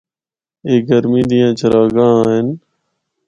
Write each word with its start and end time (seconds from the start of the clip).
اے 0.67 0.73
گرمیاں 0.87 1.27
دیاں 1.29 1.51
چراگاہاں 1.59 2.23
ہن۔ 2.27 2.47